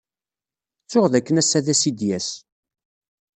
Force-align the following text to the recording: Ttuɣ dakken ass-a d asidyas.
Ttuɣ 0.83 1.05
dakken 1.11 1.39
ass-a 1.41 1.59
d 1.65 1.67
asidyas. 1.73 2.29